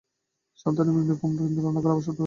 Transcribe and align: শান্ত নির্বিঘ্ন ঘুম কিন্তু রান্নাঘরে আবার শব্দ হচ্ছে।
শান্ত 0.59 0.77
নির্বিঘ্ন 0.79 1.11
ঘুম 1.19 1.31
কিন্তু 1.39 1.59
রান্নাঘরে 1.59 1.93
আবার 1.93 2.03
শব্দ 2.03 2.09
হচ্ছে। 2.09 2.19